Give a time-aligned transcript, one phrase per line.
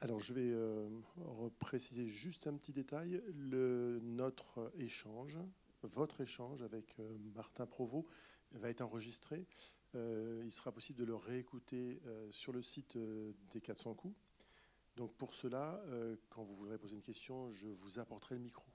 [0.00, 0.88] Alors je vais euh,
[1.58, 3.20] préciser juste un petit détail.
[3.34, 5.36] Notre échange,
[5.82, 8.06] votre échange avec euh, Martin Provost
[8.52, 9.44] va être enregistré.
[9.96, 12.00] Euh, il sera possible de le réécouter
[12.30, 12.96] sur le site
[13.50, 14.14] des 400 coups.
[14.96, 15.82] Donc pour cela,
[16.28, 18.66] quand vous voudrez poser une question, je vous apporterai le micro.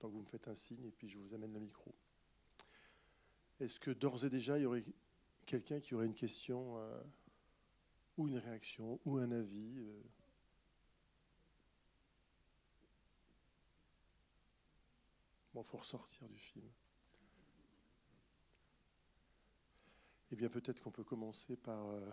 [0.00, 1.94] Donc vous me faites un signe et puis je vous amène le micro.
[3.60, 4.84] Est-ce que d'ores et déjà, il y aurait
[5.46, 6.76] quelqu'un qui aurait une question
[8.18, 9.82] ou une réaction ou un avis
[15.60, 16.68] Il faut ressortir du film.
[20.30, 22.10] Eh bien, peut-être qu'on peut commencer par euh,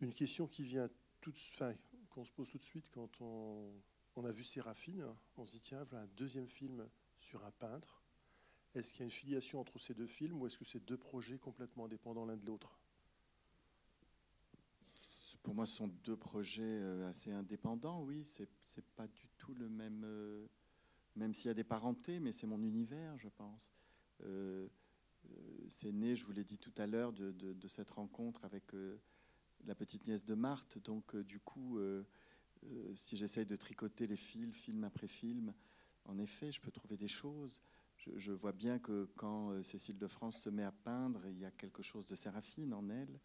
[0.00, 0.88] une question qui vient
[1.20, 1.74] tout, enfin,
[2.10, 5.06] qu'on se pose tout de suite quand on, a vu Séraphine.
[5.36, 6.88] On se dit tiens, voilà un deuxième film
[7.20, 8.02] sur un peintre.
[8.74, 10.96] Est-ce qu'il y a une filiation entre ces deux films ou est-ce que c'est deux
[10.96, 12.80] projets complètement indépendants l'un de l'autre?
[15.42, 18.24] Pour moi, ce sont deux projets euh, assez indépendants, oui.
[18.24, 20.04] C'est, c'est pas du tout le même.
[21.18, 23.72] Même s'il y a des parentés, mais c'est mon univers, je pense.
[24.22, 24.68] Euh,
[25.26, 29.00] euh, c'est né, je vous l'ai dit tout à l'heure, de, cette rencontre avec euh,
[29.64, 30.78] la petite nièce de Marthe.
[30.78, 31.80] Donc, du coup,
[32.94, 35.52] si j'essaye de tricoter les fils, film après film,
[36.04, 37.60] en effet, je peux trouver des choses.
[37.96, 41.50] Je, vois bien que quand Cécile de France se met à peindre, il y a
[41.50, 43.20] quelque chose de séraphine en elle,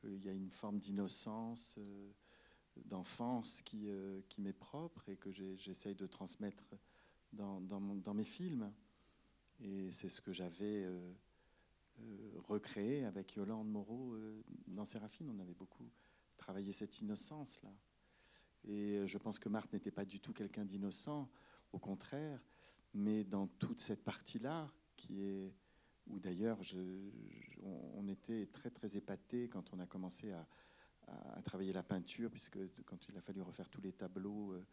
[0.00, 1.78] qu'il y a une forme d'innocence
[2.84, 6.64] d'enfance qui, euh, qui m'est propre et que j'essaye de transmettre
[7.32, 8.72] dans, dans, mes films.
[9.60, 11.12] Et c'est ce que j'avais euh,
[12.00, 14.16] euh, recréé avec Yolande Moreau
[14.66, 15.30] dans Séraphine.
[15.30, 15.90] On avait beaucoup
[16.36, 17.72] travaillé cette innocence-là.
[18.64, 21.28] Et je pense que Marthe n'était pas du tout quelqu'un d'innocent,
[21.72, 22.40] au contraire,
[22.94, 25.54] mais dans toute cette partie-là, qui est
[26.08, 26.58] où d'ailleurs
[27.94, 30.46] on, était très très épatés quand on a commencé à,
[31.08, 34.66] à, travailler la peinture, puisque quand il a fallu refaire tous les tableaux, euh,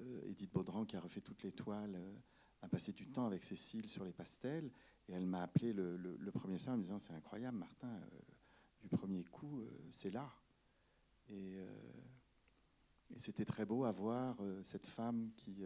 [0.00, 2.14] euh, Edith Baudran, qui a refait toutes les toiles, euh,
[2.62, 4.70] a passé du temps avec Cécile sur les pastels.
[5.08, 8.00] Et elle m'a appelé le, premier soir en me disant C'est incroyable, Martin,
[8.80, 10.32] du premier coup, c'est là.
[11.28, 11.58] Et,
[13.16, 15.64] c'était très beau à voir cette femme qui,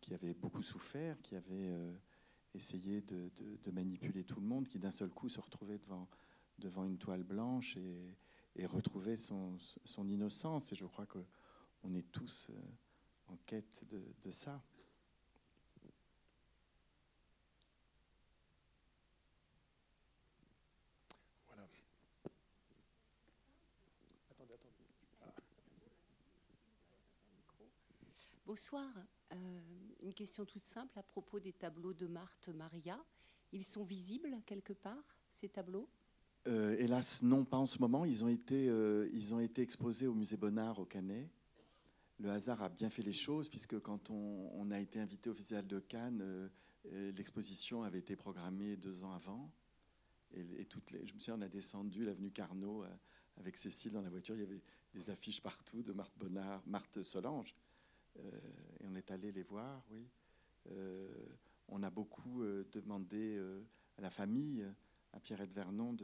[0.00, 1.72] qui avait beaucoup souffert, qui avait
[2.52, 3.30] essayé de,
[3.62, 6.08] de, manipuler tout le monde, qui d'un seul coup se retrouvait devant,
[6.58, 8.16] devant une toile blanche et,
[8.56, 9.58] et retrouver son,
[10.08, 10.72] innocence.
[10.72, 14.62] Et je crois qu'on est tous euh, en quête de, ça.
[21.48, 21.68] Voilà.
[24.30, 24.58] Attendez.
[28.46, 28.88] Bonsoir.
[29.32, 29.60] Euh,
[30.02, 33.02] une question toute simple à propos des tableaux de Marthe Maria.
[33.52, 35.88] Ils sont visibles quelque part, ces tableaux?
[36.46, 38.04] Euh, hélas, non, pas en ce moment.
[38.04, 41.30] Ils ont été, euh, ils ont été exposés au musée Bonnard au Canet.
[42.18, 45.66] Le hasard a bien fait les choses, puisque quand on, a été invité au Festival
[45.66, 46.50] de Cannes,
[46.86, 49.50] euh, l'exposition avait été programmée deux ans avant.
[50.32, 52.84] Et, toutes les, je me souviens, on a descendu l'avenue Carnot
[53.36, 54.34] avec Cécile dans la voiture.
[54.34, 54.62] Il y avait
[54.92, 57.54] des affiches partout de Marthe Bonnard, Marthe Solange.
[58.16, 60.08] et on est allé les voir, oui.
[61.68, 63.40] on a beaucoup demandé
[63.96, 64.66] à la famille
[65.14, 65.96] à Pierrette Vernon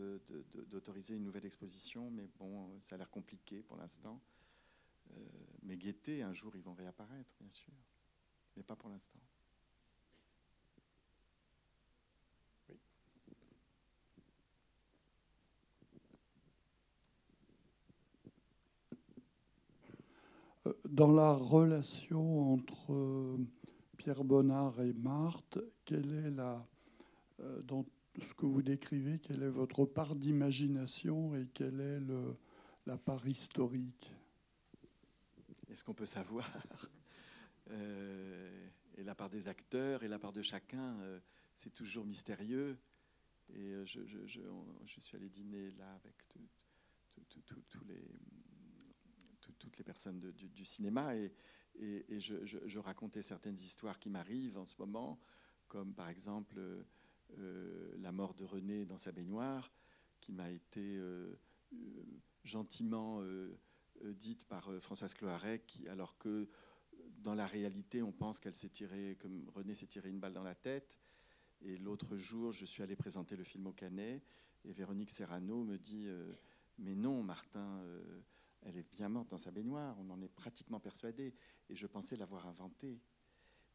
[0.69, 4.21] d'autoriser une nouvelle exposition, mais bon, ça a l'air compliqué pour l'instant.
[5.11, 5.21] Euh,
[5.65, 7.73] mais Gaieté, un jour, ils vont réapparaître, bien sûr,
[8.57, 9.19] mais pas pour l'instant.
[12.69, 12.79] Oui.
[20.67, 23.39] Euh, dans la relation entre euh,
[23.97, 26.65] Pierre Bonnard et Marthe, quelle est la,
[27.65, 27.85] dans
[28.19, 32.01] ce que vous décrivez, quelle est votre part d'imagination et quelle est
[32.87, 34.13] la part historique?
[35.71, 36.51] Est-ce qu'on peut savoir
[37.71, 41.21] euh, Et la part des acteurs et la part de chacun, euh,
[41.55, 42.77] c'est toujours mystérieux.
[43.51, 44.01] Et euh, je,
[44.99, 46.27] suis allé dîner là avec
[49.59, 51.33] toutes les personnes du, cinéma et,
[52.19, 55.21] je, racontais certaines histoires qui m'arrivent en ce moment,
[55.69, 56.61] comme par exemple
[57.99, 59.73] la mort de René dans sa baignoire,
[60.21, 61.35] qui m'a été euh,
[61.73, 62.05] euh,
[62.45, 63.23] gentiment
[64.03, 66.49] dite par Françoise Cloarec, alors que
[67.19, 70.43] dans la réalité, on pense qu'elle s'est tirée, comme René s'est tiré une balle dans
[70.43, 70.99] la tête.
[71.63, 74.23] Et l'autre jour, je suis allé présenter le film au Canet,
[74.65, 76.09] et Véronique Serrano me dit
[76.79, 77.83] Mais non, Martin,
[78.63, 81.35] elle est bien morte dans sa baignoire, on en est pratiquement persuadé.
[81.69, 83.01] Et je pensais l'avoir inventée.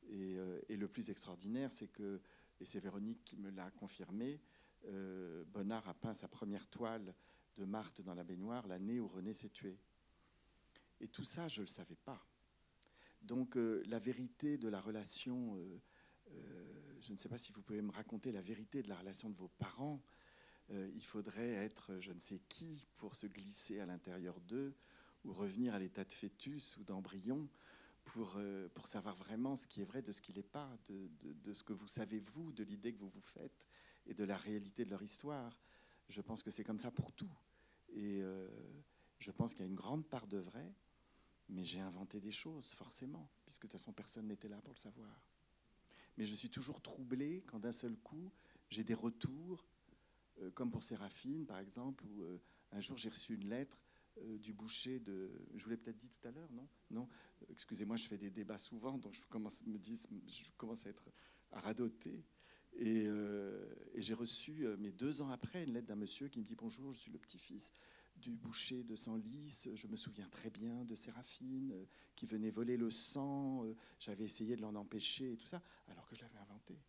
[0.09, 0.37] Et,
[0.77, 2.21] le plus extraordinaire, c'est que
[2.59, 4.41] et c'est Véronique qui me l'a confirmé,
[4.85, 7.13] euh, Bonnard a peint sa première toile
[7.55, 9.77] de Marthe dans la baignoire l'année où René s'est tué.
[10.99, 12.25] Et tout ça, je ne le savais pas.
[13.21, 15.81] Donc euh, la vérité de la relation, euh,
[16.29, 19.29] euh, je ne sais pas si vous pouvez me raconter la vérité de la relation
[19.29, 20.01] de vos parents.
[20.69, 24.73] il faudrait être je ne sais qui pour se glisser à l'intérieur d'eux
[25.23, 27.47] ou revenir à l'état de fœtus ou d'embryon
[28.05, 28.39] pour,
[28.73, 31.73] pour savoir vraiment ce qui est vrai de ce qui n'est pas, de, ce que
[31.73, 33.67] vous savez vous, de l'idée que vous vous faites
[34.05, 35.59] et de la réalité de leur histoire.
[36.07, 37.35] Je pense que c'est comme ça pour tout.
[37.89, 38.21] Et
[39.19, 40.71] je pense qu'il y a une grande part de vrai,
[41.49, 44.79] mais j'ai inventé des choses, forcément, puisque de toute façon, personne n'était là pour le
[44.79, 45.21] savoir.
[46.17, 48.31] Mais je suis toujours troublé quand d'un seul coup,
[48.69, 49.65] j'ai des retours,
[50.39, 52.41] euh, comme pour Séraphine, par exemple, où euh,
[52.71, 53.84] un jour j'ai reçu une lettre
[54.17, 55.31] euh, du boucher de.
[55.55, 56.67] Je vous l'ai peut-être dit tout à l'heure, non?
[56.91, 57.07] Non?
[57.49, 61.09] Excusez-moi, je fais des débats souvent, donc je commence, me dis, je commence à être
[61.51, 62.23] à radoter.
[62.77, 66.55] Et, et j'ai reçu, mais deux ans après, une lettre d'un monsieur qui me dit
[66.55, 67.71] Bonjour, je suis le petit-fils
[68.17, 69.67] du boucher de Senlis.
[69.73, 71.85] Je me souviens très bien de Séraphine euh,
[72.15, 73.65] qui venait voler le sang.
[73.65, 76.79] Euh, j'avais essayé de l'en empêcher et tout ça, alors que je l'avais inventé.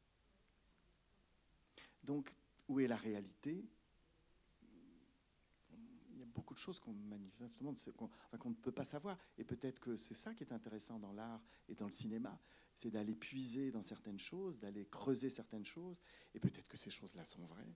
[2.03, 2.35] Donc,
[2.69, 3.65] où est la réalité?
[6.37, 7.75] Beaucoup de choses qu'on manifestement
[8.39, 9.19] qu'on ne peut pas savoir.
[9.39, 12.39] Et peut-être que c'est ça qui est intéressant dans l'art et dans le cinéma,
[12.75, 15.99] c'est d'aller puiser dans certaines choses, d'aller creuser certaines choses.
[16.35, 17.75] Et peut-être que ces choses-là sont vraies.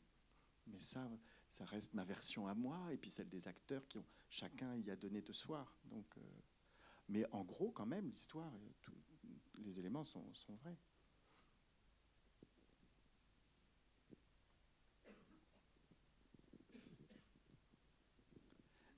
[0.67, 1.11] Mais ça,
[1.49, 4.91] ça reste ma version à moi et puis celle des acteurs qui ont chacun y
[4.91, 5.67] a donné de soi.
[5.87, 6.21] Donc, euh,
[7.09, 8.53] mais en gros, quand même, l'histoire,
[9.57, 10.77] les éléments sont, sont vrais.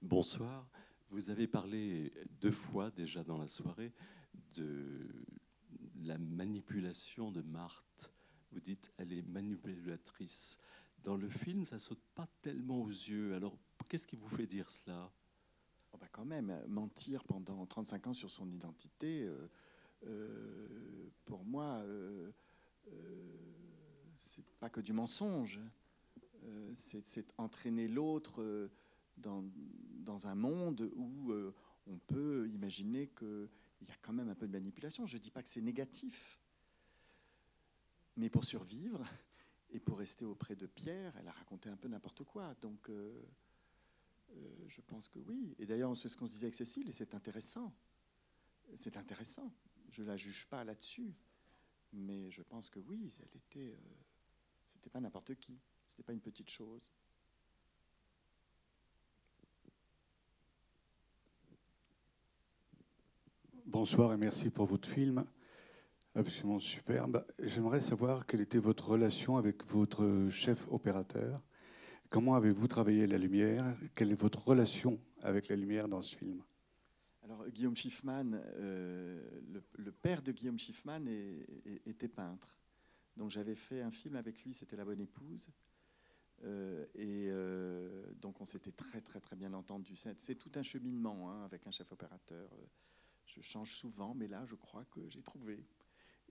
[0.03, 0.69] Bonsoir.
[1.11, 3.93] Vous avez parlé deux fois déjà dans la soirée
[4.53, 5.09] de
[6.03, 8.13] la manipulation de Marthe.
[8.51, 10.59] Vous dites elle est manipulatrice.
[11.05, 13.37] Dans le film, ça saute pas tellement aux yeux.
[13.37, 13.57] Alors,
[13.89, 15.13] qu'est-ce qui vous fait dire cela?
[15.93, 19.49] Oh bah Quand même, mentir pendant 35 ans sur son identité, euh,
[20.07, 22.33] euh, pour moi, euh,
[24.17, 25.61] c'est pas que du mensonge.
[26.75, 28.69] c'est entraîner l'autre
[29.17, 29.45] dans,
[30.03, 31.33] dans, un monde où
[31.87, 33.49] on peut imaginer qu'il
[33.89, 35.07] y a quand même un peu de manipulation.
[35.07, 36.39] Je ne dis pas que c'est négatif.
[38.17, 39.05] Mais pour survivre,
[39.73, 42.55] et pour rester auprès de Pierre, elle a raconté un peu n'importe quoi.
[42.61, 43.23] Donc, euh,
[44.31, 45.55] euh, je pense que oui.
[45.59, 47.75] Et d'ailleurs, c'est ce qu'on se disait avec Cécile, et c'est intéressant.
[48.77, 49.53] C'est intéressant.
[49.91, 51.15] Je ne la juge pas là-dessus.
[51.95, 53.73] Mais je pense que oui, elle était.
[53.73, 53.97] Euh,
[54.65, 55.59] c'était pas n'importe qui.
[55.87, 56.93] C'était pas une petite chose.
[63.73, 65.25] Bonsoir et merci pour votre film
[66.15, 67.25] absolument superbe.
[67.39, 71.41] J'aimerais savoir quelle était votre relation avec votre chef opérateur.
[72.11, 73.65] Comment avez-vous travaillé la lumière?
[73.95, 76.43] Quelle est votre relation avec la lumière dans ce film?
[77.23, 79.41] Alors, Guillaume Schiffman, euh,
[79.79, 81.07] le, père de Guillaume Schiffman
[81.87, 82.59] était peintre.
[83.17, 85.49] Donc, j'avais fait un film avec lui, c'était La Bonne Épouse.
[86.45, 89.95] Euh, et euh, donc, on s'était très, très, très bien entendu.
[89.97, 92.51] C'est tout un cheminement hein, avec un chef opérateur.
[93.34, 95.64] Je change souvent, mais là, je crois que j'ai trouvé.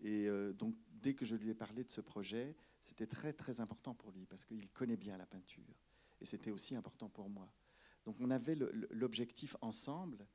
[0.01, 3.59] Et euh, donc, dès que je lui ai parlé de ce projet, c'était très, très
[3.59, 5.75] important pour lui parce qu'il connaît bien la peinture.
[6.19, 7.51] Et c'était aussi important pour moi.
[8.06, 8.56] Donc, on avait
[8.92, 10.27] l'objectif ensemble.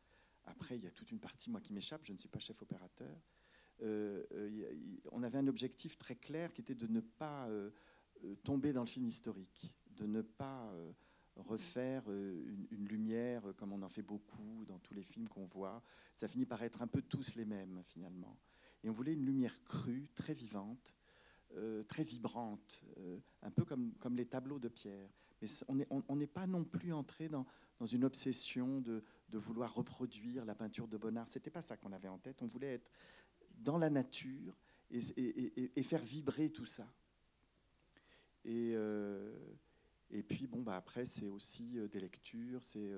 [0.44, 2.04] Après, il y a toute une partie, moi, qui m'échappe.
[2.04, 3.20] Je ne suis pas chef opérateur.
[3.82, 7.49] Euh, euh, on avait un objectif très clair qui était de ne pas
[8.44, 10.73] tomber dans le film historique, de ne pas
[11.37, 15.83] refaire une, une, lumière comme on en fait beaucoup dans tous les films qu'on voit.
[16.14, 18.38] Ça finit par être un peu tous les mêmes, finalement.
[18.83, 20.97] Et on voulait une lumière crue, très vivante,
[21.55, 25.11] euh, très vibrante, euh, un peu comme, comme les tableaux de pierre.
[25.40, 27.47] Mais on n'est pas non plus entré dans,
[27.78, 31.28] dans une obsession de, de, vouloir reproduire la peinture de Bonnard.
[31.28, 32.43] C'était pas ça qu'on avait en tête.
[32.43, 32.90] On voulait être
[33.59, 34.59] dans la nature
[34.90, 35.00] et,
[35.76, 36.87] et, faire vibrer tout ça.
[38.45, 39.37] Et, euh,
[40.10, 42.90] et puis, bon, bah, après, c'est aussi des lectures, c'est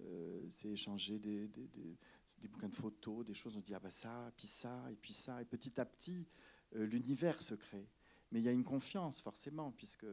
[0.00, 3.56] euh, c'est échanger des, des, bouquins de photos, des choses.
[3.56, 6.26] On dit ah bah ça, puis ça, et puis ça, et petit à petit,
[6.74, 7.88] euh, l'univers se crée.
[8.30, 10.06] Mais il y a une confiance forcément, puisque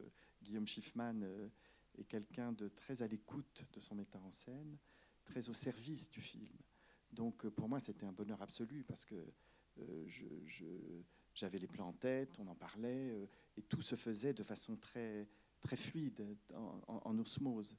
[0.44, 1.50] Guillaume Schiffman euh,
[1.98, 4.78] est quelqu'un de très à l'écoute de son metteur en scène,
[5.24, 6.58] très au service du film.
[7.12, 9.16] Donc pour moi, c'était un bonheur absolu parce que
[11.34, 15.28] j'avais les plans en tête, on en parlait, et tout se faisait de façon très,
[15.62, 16.26] très fluide,
[16.88, 17.78] en osmose.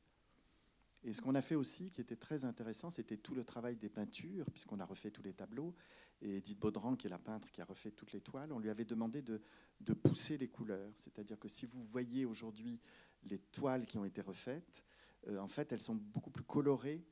[1.03, 3.89] Et ce qu'on a fait aussi, qui était très intéressant, c'était tout le travail des
[3.89, 5.75] peintures, puisqu'on a refait tous les tableaux.
[6.21, 8.69] Et Edith Baudran, qui est la peintre qui a refait toutes les toiles, on lui
[8.69, 9.41] avait demandé de,
[9.81, 10.93] de pousser les couleurs.
[10.97, 12.79] C'est-à-dire que si vous voyez aujourd'hui
[13.25, 14.85] les toiles qui ont été refaites,
[15.29, 17.03] euh, en fait, elles sont beaucoup plus colorées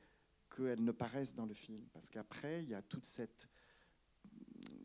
[0.55, 1.87] qu'elles ne paraissent dans le film.
[1.95, 3.49] Parce qu'après, il y a toute cette,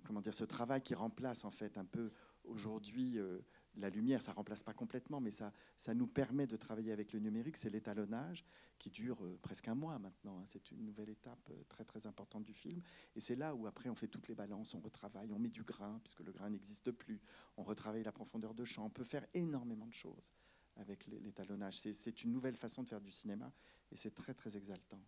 [0.05, 2.11] comment dire, ce travail qui remplace en fait un peu
[2.45, 3.39] aujourd'hui euh,
[3.75, 7.19] la lumière, ça remplace pas complètement, mais ça, ça nous permet de travailler avec le
[7.19, 7.57] numérique.
[7.57, 8.45] C'est l'étalonnage
[8.77, 10.39] qui dure euh, presque un mois maintenant.
[10.39, 10.43] hein.
[10.45, 12.81] C'est une nouvelle étape euh, très très importante du film.
[13.15, 15.63] Et c'est là où après on fait toutes les balances, on retravaille, on met du
[15.63, 17.21] grain, puisque le grain n'existe plus.
[17.57, 18.85] On retravaille la profondeur de champ.
[18.85, 20.33] On peut faire énormément de choses
[20.75, 21.79] avec l'é- l'étalonnage.
[21.79, 23.51] C'est une nouvelle façon de faire du cinéma
[23.91, 25.01] et c'est très très exaltant.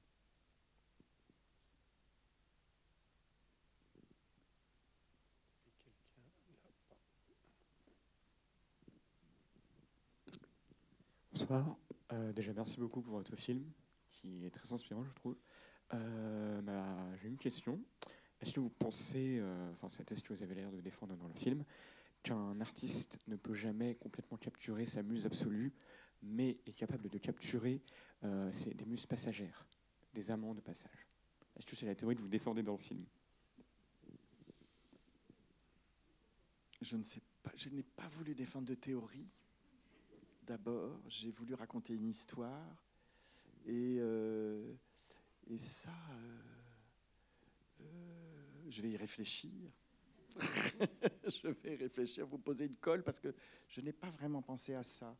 [11.47, 11.77] Bonsoir.
[12.11, 13.63] Euh, déjà, merci beaucoup pour votre film,
[14.11, 15.37] qui est très inspirant, je trouve.
[15.93, 17.79] Euh, bah, J'ai une question.
[18.41, 21.27] Est-ce que vous pensez, euh, enfin, c'est ce que vous avez l'air de défendre dans
[21.27, 21.63] le film,
[22.23, 25.71] qu'un artiste ne peut jamais complètement capturer sa muse absolue,
[26.23, 27.79] mais est capable de capturer
[28.23, 29.67] euh, des muses passagères,
[30.15, 31.07] des amants de passage?
[31.55, 33.05] Est-ce que c'est la théorie que vous défendez dans le film?
[36.81, 39.27] Je ne sais pas, je n'ai pas voulu défendre de théorie.
[40.45, 42.85] D'abord, j'ai voulu raconter une histoire.
[43.65, 44.75] Et, euh,
[45.57, 46.39] ça, euh,
[47.81, 49.71] euh, je vais y réfléchir.
[50.39, 53.33] je vais y réfléchir, vous poser une colle parce que
[53.67, 55.17] je n'ai pas vraiment pensé à ça.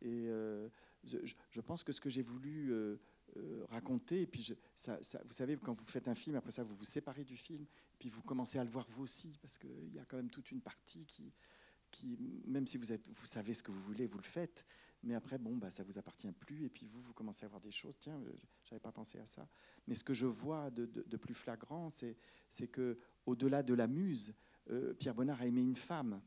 [0.00, 0.28] Et
[1.04, 2.98] je, pense que ce que j'ai voulu
[3.68, 4.54] raconter, et puis
[4.86, 7.66] vous savez, quand vous faites un film, après ça, vous vous séparez du film,
[7.98, 10.50] puis vous commencez à le voir vous aussi, parce qu'il y a quand même toute
[10.50, 11.32] une partie qui,
[12.46, 14.66] même si vous, êtes, vous savez ce que vous voulez, vous le faites,
[15.02, 17.60] mais après, bon, bah, ça vous appartient plus, et puis vous, vous commencez à voir
[17.60, 18.32] des choses, tiens, euh,
[18.64, 19.48] j'avais pas pensé à ça.
[19.86, 22.16] Mais ce que je vois de, plus flagrant, c'est,
[22.48, 24.34] c'est que au-delà de la muse,
[24.70, 26.20] euh, Pierre Bonnard a aimé une femme,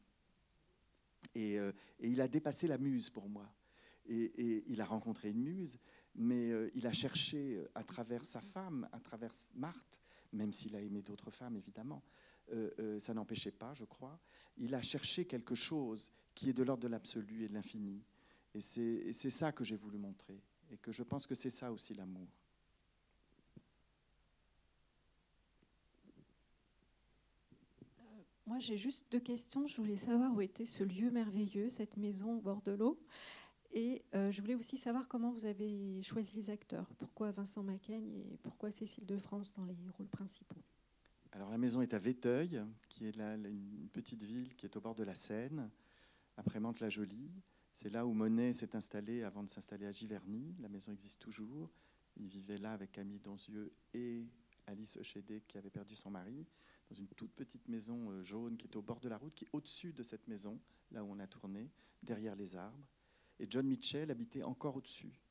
[1.35, 3.51] et, euh, et il a dépassé la muse pour moi.
[4.07, 5.77] Et, il a rencontré une muse,
[6.15, 10.01] mais il a cherché à travers sa femme, à travers Marthe,
[10.33, 12.01] même s'il a aimé d'autres femmes, évidemment,
[12.51, 14.19] euh, euh, ça n'empêchait pas, je crois.
[14.57, 18.03] Il a cherché quelque chose qui est de l'ordre de l'absolu et de l'infini.
[18.53, 20.41] Et c'est ça que j'ai voulu montrer.
[20.71, 22.27] Et que je pense que c'est ça aussi l'amour.
[28.45, 29.67] Moi, j'ai juste deux questions.
[29.67, 32.99] Je voulais savoir où était ce lieu merveilleux, cette maison au bord de l'eau.
[33.71, 36.87] Et euh, je voulais aussi savoir comment vous avez choisi les acteurs.
[36.97, 40.63] Pourquoi Vincent Macaigne et pourquoi Cécile de France dans les rôles principaux?
[41.31, 44.81] Alors la maison est à Véteuil, qui est là, une petite ville qui est au
[44.81, 45.69] bord de la Seine,
[46.37, 47.31] après Mantes-la-Jolie.
[47.73, 50.55] C'est là où Monet s'est installé avant de s'installer à Giverny.
[50.59, 51.71] La maison existe toujours.
[52.17, 54.25] Il vivait là avec Camille Donzieux et
[54.65, 56.45] Alice Euchédé, qui avait perdu son mari,
[56.89, 59.45] dans une toute petite maison euh, jaune qui est au bord de la route, qui
[59.45, 60.59] est au-dessus de cette maison,
[60.91, 61.69] là où on a tourné,
[62.01, 62.87] derrière les arbres.
[63.39, 65.21] Et John Mitchell habitait encore au-dessus.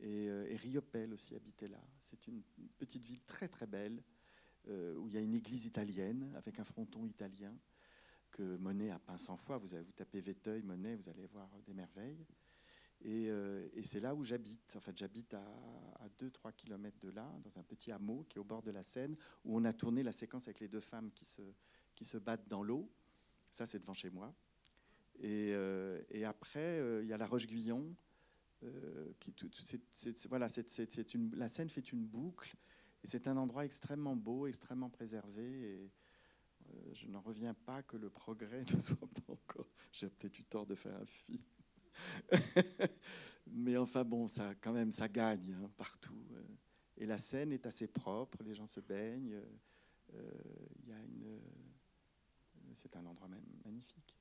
[0.00, 1.82] Et, euh, et Riopelle aussi habitait là.
[1.98, 2.42] C'est une
[2.78, 4.02] petite ville très très belle,
[4.68, 7.56] où il y a une église italienne avec un fronton italien
[8.30, 9.58] que Monet a peint 100 fois.
[9.58, 12.26] Vous, tapez Véteuil, Monet, vous allez voir des merveilles.
[13.02, 14.76] Et, euh, et c'est là où j'habite.
[14.76, 15.44] En fait, j'habite à,
[16.00, 18.82] à 2-3 km de là, dans un petit hameau qui est au bord de la
[18.82, 22.62] Seine, où on a tourné la séquence avec les deux femmes qui se, battent dans
[22.62, 22.90] l'eau.
[23.50, 24.34] Ça, c'est devant chez moi.
[25.18, 27.94] Et, euh, après, euh, il y a la Roche-Guyon.
[28.64, 29.12] euh,
[30.28, 30.48] voilà,
[31.32, 32.54] la Seine fait une boucle.
[33.02, 35.90] Et c'est un endroit extrêmement beau, extrêmement préservé.
[36.74, 39.68] Euh, je n'en reviens pas que le progrès ne soit pas encore.
[39.92, 41.42] J'ai peut-être eu tort de faire un film.
[43.46, 46.26] Mais enfin bon, ça quand même, ça gagne hein, partout.
[46.32, 46.42] euh.
[46.98, 49.40] Et la Seine est assez propre, les gens se baignent.
[50.14, 50.30] euh,
[52.74, 53.28] c'est un endroit
[53.64, 54.18] magnifique.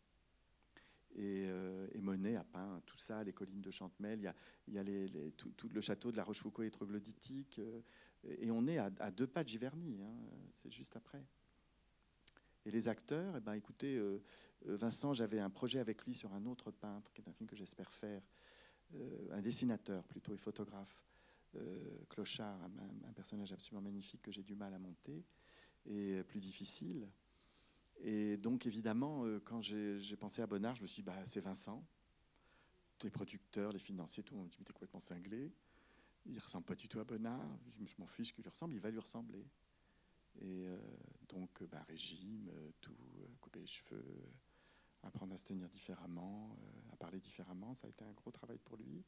[1.14, 1.44] Et,
[1.94, 4.34] et Monet a peint tout ça, les collines de Chantemel.
[4.68, 4.84] Il y a,
[5.36, 7.60] tout, le château de la Rochefoucauld et troglodytique.
[8.40, 10.02] Et on est à, deux pas de Giverny.
[10.02, 10.16] hein,
[10.50, 11.24] c'est juste après.
[12.66, 14.24] Et les acteurs, eh ben, écoutez, euh,
[14.68, 17.48] euh, Vincent, j'avais un projet avec lui sur un autre peintre, qui est un film
[17.48, 18.24] que j'espère faire,
[18.96, 21.06] euh, un dessinateur plutôt et photographe,
[22.10, 22.60] Clochard,
[23.08, 25.24] un, personnage absolument magnifique que j'ai du mal à monter
[25.86, 27.08] et plus difficile.
[28.02, 31.82] Et donc évidemment, quand j'ai pensé à Bonnard, je me suis dit, bah, c'est Vincent.
[33.04, 35.54] Les producteurs, les financiers, tout monde me dit, mais complètement cinglé.
[36.26, 37.60] Il ressemble pas du tout à Bonnard.
[37.68, 39.46] Je, m'en fiche qu'il lui ressemble, il va lui ressembler.
[40.40, 40.78] Et euh,
[41.30, 42.98] donc, euh, bah, régime, euh, tout,
[43.40, 44.26] couper les cheveux,
[45.04, 46.58] apprendre à se tenir différemment,
[46.92, 49.06] à parler différemment, ça a été un gros travail pour lui,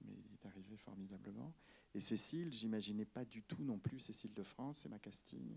[0.00, 1.54] mais il est arrivé formidablement.
[1.94, 5.56] Et Cécile, j'imaginais pas du tout non plus Cécile de France, c'est ma casting.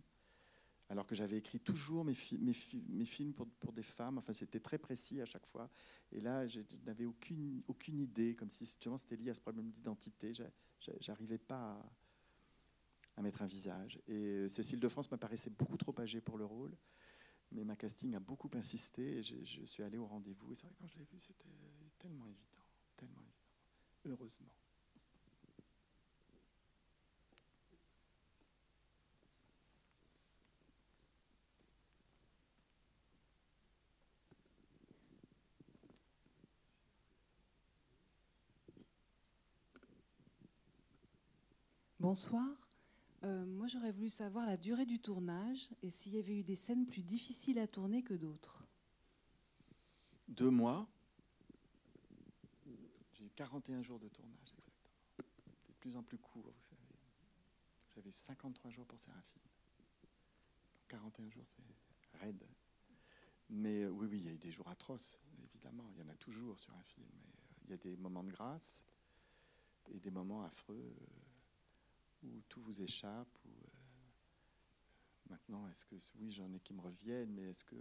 [0.92, 4.34] Alors que j'avais écrit toujours mes, fi- mes, fi- mes films pour, des femmes, enfin
[4.34, 5.70] c'était très précis à chaque fois.
[6.12, 7.62] Et là, je je n'avais aucune,
[7.98, 10.34] idée, comme si justement c'était lié à ce problème d'identité.
[10.34, 11.82] J'a- j'a- J'arrivais pas
[13.16, 14.02] à mettre un visage.
[14.06, 16.76] Et Cécile de France me paraissait beaucoup trop âgée pour le rôle,
[17.54, 20.52] mais ma casting a beaucoup insisté et je suis allé au rendez-vous.
[20.52, 21.56] Et c'est vrai, quand je l'ai vue, c'était
[22.00, 22.66] tellement évident,
[22.98, 23.48] tellement évident,
[24.04, 24.52] heureusement.
[42.02, 42.50] Bonsoir.
[43.24, 46.56] Euh, moi, j'aurais voulu savoir la durée du tournage et s'il y avait eu des
[46.56, 48.66] scènes plus difficiles à tourner que d'autres.
[50.28, 50.90] Deux mois.
[53.14, 55.54] J'ai eu 41 jours de tournage, exactement.
[55.68, 56.82] De plus en plus court, vous savez.
[57.94, 59.44] J'avais 53 jours pour Séraphine.
[60.88, 62.48] 41 jours, c'est raide.
[63.48, 65.88] Mais euh, oui, oui, il y a eu des jours atroces, évidemment.
[65.94, 67.06] Il y en a toujours sur un film.
[67.14, 68.84] Euh, il y a des moments de grâce
[69.92, 70.96] et des moments affreux
[72.52, 73.70] tout vous échappe ou, euh,
[75.30, 77.78] Maintenant, est-ce que oui, j'en ai qui me reviennent, mais est-ce que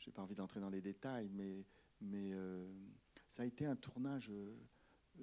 [0.00, 1.64] j'ai pas envie d'entrer dans les détails, mais
[2.00, 2.68] mais euh,
[3.28, 4.56] ça a été un tournage, euh,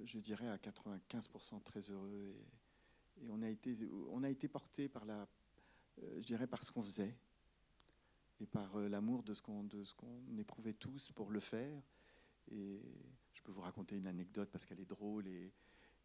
[0.02, 2.34] je dirais à 95% très heureux
[3.20, 3.74] et, on a été
[4.08, 5.28] on a été porté par la,
[6.00, 7.14] je dirais par ce qu'on faisait
[8.40, 9.68] et par l'amour de ce qu'on
[9.98, 11.82] qu'on éprouvait tous pour le faire.
[12.50, 12.80] Et
[13.34, 15.52] je peux vous raconter une anecdote parce qu'elle est drôle et,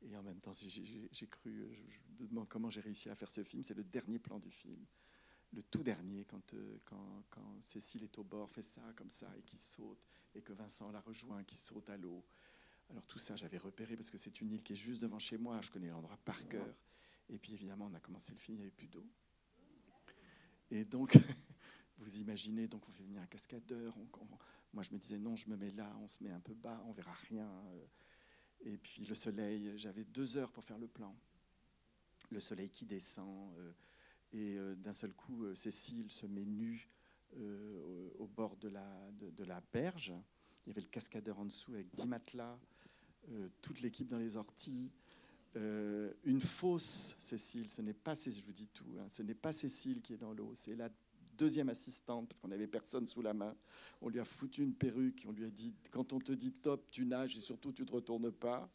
[0.02, 3.44] et en même temps, j'ai cru, je, me demande comment j'ai réussi à faire ce
[3.44, 3.64] film.
[3.64, 4.86] C'est le dernier plan du film,
[5.54, 9.32] le tout dernier, quand, euh, quand, quand, Cécile est au bord, fait ça, comme ça,
[9.38, 12.24] et qui saute, et que Vincent la rejoint, qui saute à l'eau.
[12.90, 15.38] Alors tout ça, j'avais repéré parce que c'est une île qui est juste devant chez
[15.38, 15.62] moi.
[15.62, 16.74] Je connais l'endroit par cœur.
[17.30, 19.06] Et puis évidemment, on a commencé le film, il n'y avait plus d'eau.
[20.72, 21.18] Et donc,
[21.98, 23.98] vous imaginez, donc on fait venir un cascadeur.
[24.74, 26.82] moi, je me disais non, je me mets là, on se met un peu bas,
[26.88, 27.48] on verra rien.
[27.48, 27.86] Euh,
[28.62, 31.16] et puis le soleil, j'avais deux heures pour faire le plan.
[32.32, 33.72] Le soleil qui descend, euh,
[34.34, 36.90] et euh, d'un seul coup, euh, Cécile se met nue
[38.18, 40.14] au, bord de la, de, la berge.
[40.66, 42.58] Il y avait le cascadeur en dessous avec dix matelas,
[43.62, 44.92] toute l'équipe dans les orties.
[45.56, 49.52] une fausse Cécile, ce n'est pas Cécile, je vous dis tout, hein, ce n'est pas
[49.52, 50.90] Cécile qui est dans l'eau, c'est la
[51.38, 53.56] deuxième assistante, parce qu'on n'avait personne sous la main.
[54.02, 56.90] On lui a foutu une perruque, on lui a dit quand on te dit top,
[56.92, 58.70] tu nages et surtout tu ne te retournes pas.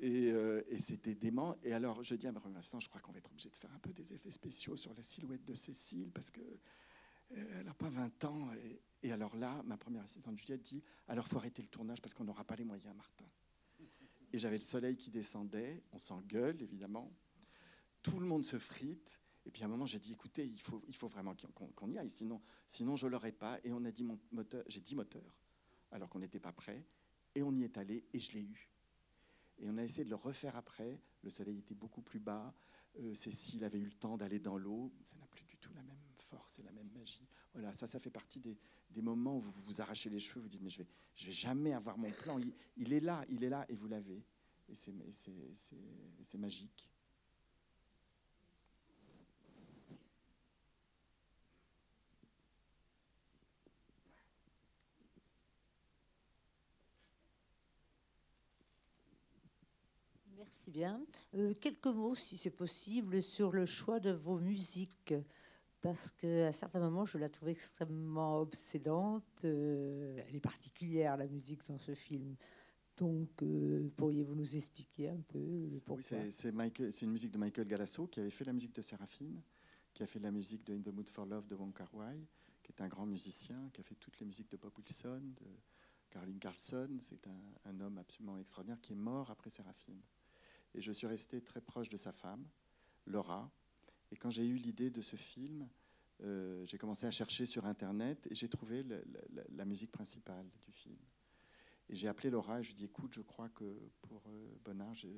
[0.00, 1.56] Et, euh, c'était dément.
[1.62, 3.78] Et alors je dis à Vincent, je crois qu'on va être obligé de faire un
[3.78, 6.40] peu des effets spéciaux sur la silhouette de Cécile, parce que
[7.36, 8.50] euh, n'a pas 20 ans.
[9.02, 12.24] Et, alors là, ma première assistante Juliette dit alors faut arrêter le tournage parce qu'on
[12.24, 13.24] n'aura pas les moyens, Martin.
[14.32, 17.12] Et j'avais le soleil qui descendait, on s'engueule évidemment,
[18.02, 19.20] tout le monde se frite.
[19.44, 21.34] Et puis à un moment, j'ai dit, écoutez, il faut, il faut vraiment
[21.74, 23.58] qu'on y aille, sinon, sinon je l'aurais pas.
[23.64, 25.36] Et on a dit, mon moteur, j'ai dit moteur,
[25.90, 26.84] alors qu'on n'était pas prêt.
[27.34, 28.70] Et on y est allé, et je l'ai eu.
[29.58, 31.00] Et on a essayé de le refaire après.
[31.22, 32.54] Le soleil était beaucoup plus bas.
[33.00, 34.92] Euh, Cécile avait eu le temps d'aller dans l'eau.
[35.04, 37.26] Ça n'a plus du tout la même force et la même magie.
[37.52, 38.58] Voilà, ça, ça fait partie des,
[38.90, 41.32] des moments où vous vous arrachez les cheveux, vous dites, mais je vais, je vais
[41.32, 42.38] jamais avoir mon plan.
[42.38, 44.24] Il, il est là, il est là, et vous l'avez.
[44.68, 46.91] Et c'est magique.
[60.62, 61.04] Merci bien.
[61.34, 65.12] Euh, quelques mots, si c'est possible, sur le choix de vos musiques.
[65.80, 69.24] Parce qu'à certains moments, je la trouve extrêmement obsédante.
[69.44, 72.36] Euh, elle est particulière, la musique dans ce film.
[72.96, 76.18] Donc, euh, pourriez-vous nous expliquer un peu pourquoi?
[76.18, 79.42] Oui, c'est une musique de Michael Galasso qui avait fait la musique de Séraphine,
[79.92, 82.24] qui a fait la musique de In the Mood for Love de Wong Kar Wai,
[82.62, 85.46] qui est un grand musicien, qui a fait toutes les musiques de Bob Wilson, de
[86.08, 86.98] Caroline Carlson.
[87.00, 90.00] C'est un, un, homme absolument extraordinaire qui est mort après Séraphine.
[90.74, 92.46] Et je suis resté très proche de sa femme,
[93.06, 93.50] Laura.
[94.10, 95.68] Et quand j'ai eu l'idée de ce film,
[96.22, 98.84] euh, j'ai commencé à chercher sur Internet et j'ai trouvé
[99.50, 100.98] la musique principale du film.
[101.88, 104.54] Et j'ai appelé Laura et je lui ai dit, écoute, je crois que pour euh,
[104.64, 105.08] Bonnard, je,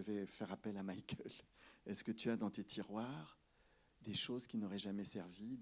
[0.00, 1.32] vais faire appel à Michael.
[1.86, 3.38] Est-ce que tu as dans tes tiroirs
[4.02, 5.58] des choses qui n'auraient jamais servi?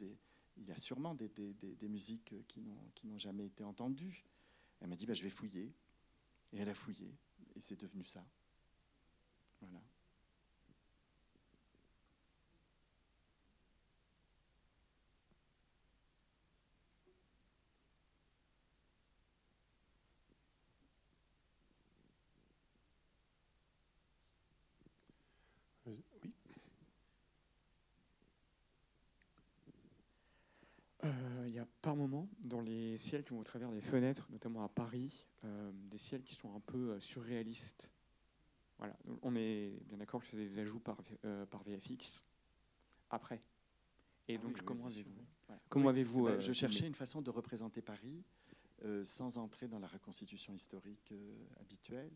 [0.57, 2.61] Il y a sûrement des, des, des musiques qui
[3.05, 4.24] n'ont jamais été entendues.
[4.81, 5.74] Elle m'a dit, bah, je vais fouiller.
[6.52, 7.16] Et elle a fouillé
[7.56, 8.24] et c'est devenu ça.
[9.60, 9.80] Voilà.
[25.86, 26.32] Euh, oui.
[31.04, 34.28] Euh, il y a par moments, dans les ciels qui vont au travers des fenêtres,
[34.30, 37.90] notamment à Paris, euh, des ciels qui sont un peu surréalistes.
[38.78, 42.22] Voilà, on est bien d'accord que c'est des ajouts par, euh, par VFX
[43.10, 43.42] après.
[44.28, 45.26] Et Ah donc, oui, comment avez-vous oui.
[45.50, 45.56] ouais.
[45.68, 48.24] comment Oui, avez-vous ben, euh, Je cherchais une façon de représenter Paris
[48.84, 52.10] euh, sans entrer dans la reconstitution historique euh, habituelle.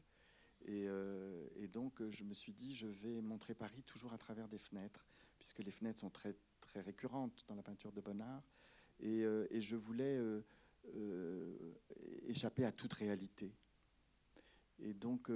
[0.64, 4.18] Et, euh, et donc, euh, je me suis dit, je vais montrer Paris toujours à
[4.18, 5.06] travers des fenêtres,
[5.38, 8.42] puisque les fenêtres sont très, très récurrentes dans la peinture de Bonnard.
[9.00, 10.40] Et, euh, et je voulais euh,
[10.94, 11.74] euh,
[12.26, 13.52] échapper à toute réalité.
[14.78, 15.30] Et donc,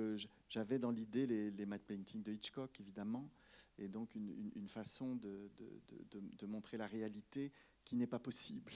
[0.50, 3.30] j'avais dans l'idée les, les matte paintings de Hitchcock, évidemment,
[3.78, 5.48] et donc une, façon de,
[6.46, 7.50] montrer la réalité
[7.82, 8.70] qui n'est pas possible.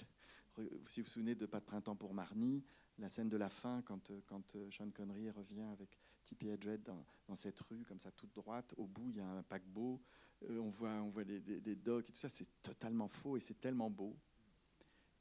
[0.89, 2.65] Si vous vous souvenez de Pas de printemps pour Marnie,
[2.97, 7.61] la scène de la fin, quand, quand Sean Connery revient avec Tippi Hedren dans, cette
[7.61, 10.01] rue, comme ça, toute droite, au bout, il y a un paquebot,
[10.49, 13.91] on voit, on voit des docks et tout ça, c'est totalement faux et c'est tellement
[13.91, 14.17] beau.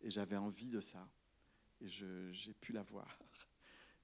[0.03, 1.09] Et j'avais envie de ça.
[1.81, 3.19] Et j'ai pu la voir.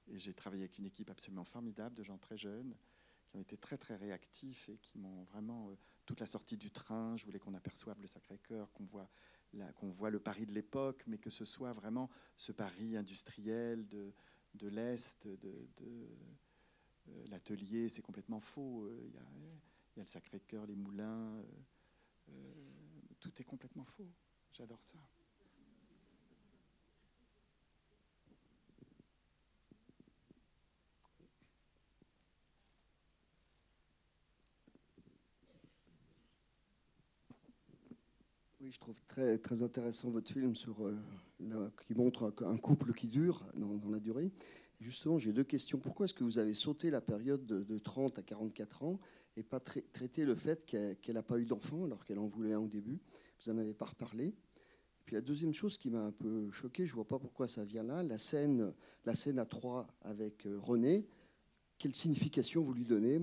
[0.08, 2.76] Et j'ai travaillé avec une équipe absolument formidable de gens très jeunes
[3.30, 6.72] qui ont été très très réactifs et qui m'ont vraiment euh, toute la sortie du
[6.72, 7.16] train.
[7.16, 9.10] Je voulais qu'on aperçoive le Sacré-Cœur, qu'on voit
[9.76, 12.08] qu'on voit le Paris de l'époque, mais que ce soit vraiment
[12.38, 14.14] ce Paris industriel de,
[14.54, 17.90] de l'est, de, euh, l'atelier.
[17.90, 18.86] C'est complètement faux.
[18.86, 19.26] Euh, Il y, a,
[20.04, 21.44] le Sacré-Cœur, les moulins.
[23.20, 24.08] tout est complètement faux.
[24.52, 25.00] J'adore ça.
[38.72, 43.90] Je trouve très, très intéressant votre film euh, qui montre un, couple qui dure dans,
[43.90, 44.32] la durée.
[44.80, 45.80] Justement, j'ai deux questions.
[45.80, 49.00] Pourquoi est-ce que vous avez sauté la période de, de 30 à 44 ans
[49.38, 52.54] et pas trai- traité le fait qu'elle n'a pas eu d'enfant alors qu'elle en voulait
[52.54, 53.00] un au début?
[53.42, 54.26] Vous n'en avez pas reparlé.
[54.26, 57.48] Et puis la deuxième chose qui m'a un peu choqué, je ne vois pas pourquoi
[57.48, 58.72] ça vient là, la scène,
[59.04, 61.08] la scène à trois avec euh, René,
[61.80, 63.20] quelle signification vous lui donnez?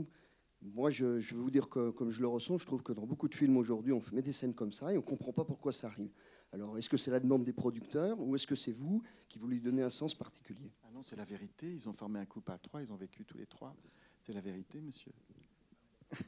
[0.74, 3.07] Moi, je, je vais vous dire que, comme je le ressens, je trouve que dans
[3.07, 5.44] beaucoup de films aujourd'hui, on met des scènes comme ça et on ne comprend pas
[5.44, 6.12] pourquoi ça arrive.
[6.52, 9.48] Alors, est-ce que c'est la demande des producteurs ou est-ce que c'est vous qui vous
[9.48, 10.72] lui donnez un sens particulier?
[10.85, 11.72] Ah non, c'est la vérité.
[11.72, 13.74] Ils ont formé un couple à trois, ils ont vécu tous les trois.
[14.20, 15.12] C'est la vérité, monsieur.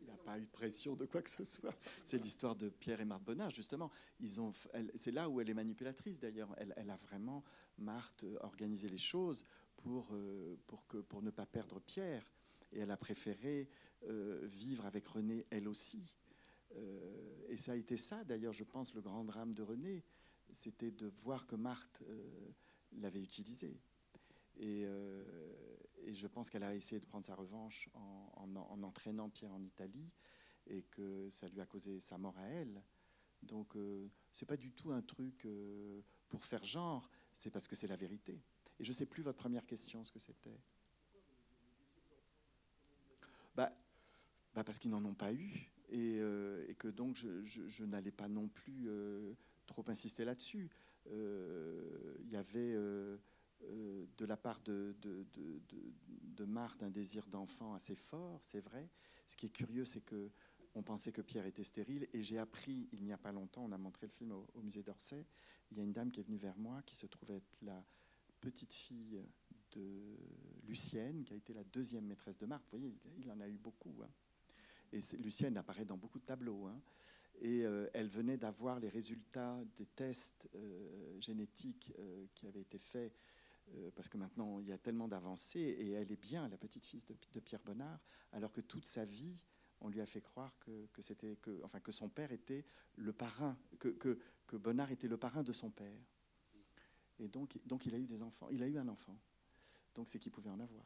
[0.00, 1.74] Il n'a pas eu de pression de quoi que ce soit.
[2.04, 3.90] C'est l'histoire de Pierre et Marthe Bonnard, justement.
[4.20, 6.54] Ils ont, elle- c'est là où elle est manipulatrice, d'ailleurs.
[6.58, 7.42] Elle, elle a vraiment,
[7.78, 9.44] Marthe, organisé les choses
[9.76, 12.22] pour, euh, pour, que, pour ne pas perdre Pierre.
[12.72, 13.68] Et elle a préféré
[14.04, 16.16] euh, vivre avec René, elle aussi.
[16.74, 20.04] Euh, et ça a été ça, d'ailleurs, je pense, le grand drame de René.
[20.52, 22.50] C'était de voir que Marthe euh,
[22.92, 23.80] l'avait utilisé.
[24.58, 24.86] Et,
[26.08, 29.62] je pense qu'elle a essayé de prendre sa revanche en, en- en entraînant Pierre en
[29.62, 30.08] Italie
[30.68, 32.80] et que ça lui a causé sa mort à elle.
[33.42, 33.76] Donc,
[34.32, 35.46] c'est pas du tout un truc
[36.28, 38.40] pour faire genre, c'est parce que c'est la vérité.
[38.78, 40.60] Et je sais plus votre première question, ce que c'était.
[43.56, 43.72] Bah,
[44.54, 48.48] bah parce qu'ils n'en ont pas eu et, euh, que donc je, n'allais pas non
[48.48, 49.34] plus euh,
[49.66, 50.68] trop insister là-dessus.
[51.08, 52.74] Euh, Il y avait
[53.62, 55.92] de la part de, de, de, de-
[56.36, 58.90] de Marthe un désir d'enfant assez fort, c'est vrai.
[59.26, 60.30] Ce qui est curieux, c'est que
[60.74, 63.72] on pensait que Pierre était stérile et j'ai appris il n'y a pas longtemps, on
[63.72, 65.24] a montré le film au, au musée d'Orsay,
[65.70, 67.82] il y a une dame qui est venue vers moi qui se trouvait être la
[68.42, 69.22] petite fille
[69.76, 70.16] de
[70.66, 72.64] Lucienne, qui a été la deuxième maîtresse de Marthe.
[72.72, 74.02] Vous voyez, il, en a eu beaucoup.
[74.02, 74.10] hein.
[74.92, 76.66] Et Lucienne apparaît dans beaucoup de tableaux.
[76.66, 76.80] hein.
[77.40, 82.78] Et euh, elle venait d'avoir les résultats des tests euh, génétiques euh, qui avaient été
[82.78, 83.12] faits,
[83.96, 87.02] parce que maintenant il y a tellement d'avancées, et elle est bien la petite fille
[87.32, 87.98] de, Pierre Bonnard,
[88.30, 89.42] alors que toute sa vie,
[89.80, 90.86] on lui a fait croire que,
[91.64, 95.52] enfin, que son père était le parrain, que, que, que Bonnard était le parrain de
[95.52, 96.00] son père.
[97.18, 99.18] Et donc, donc il a eu des enfants, il a eu un enfant.
[99.96, 100.84] Donc c'est qu'il pouvait en avoir.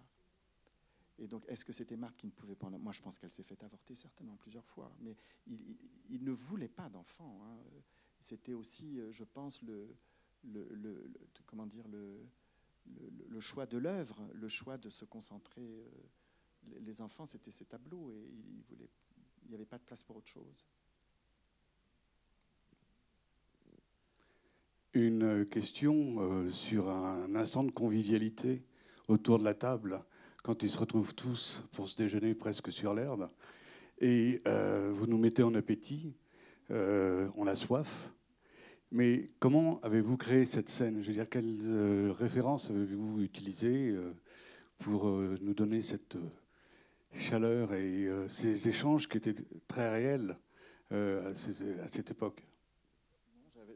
[1.19, 2.83] Et donc, est-ce que c'était Marthe qui ne pouvait pas en avoir?
[2.83, 4.91] Moi, je pense qu'elle s'est fait avorter certainement plusieurs fois.
[5.01, 5.15] Mais
[5.47, 7.43] il, ne voulait pas d'enfant.
[7.45, 7.59] hein.
[8.23, 9.95] C'était aussi, euh, je pense, le,
[11.45, 15.61] comment dire, le, choix de l'œuvre, le choix de se concentrer.
[15.63, 18.31] euh, les- enfants, c'était ses tableaux et
[18.71, 18.89] il,
[19.43, 20.67] il n'y avait pas de place pour autre chose.
[24.93, 28.65] Une question euh, sur un instant de convivialité
[29.11, 30.03] autour de la table,
[30.43, 33.29] quand ils se retrouvent tous pour se déjeuner presque sur l'herbe,
[33.99, 36.15] et euh, vous nous mettez en appétit,
[36.71, 38.13] euh, on a soif.
[38.93, 41.03] Mais comment avez-vous créé cette scène?
[41.03, 43.95] Je veux dire, quelles euh, références avez-vous utilisées
[44.79, 46.17] pour nous donner cette
[47.13, 49.35] chaleur et ces échanges qui étaient
[49.69, 50.39] très réels
[50.91, 52.47] à cette époque?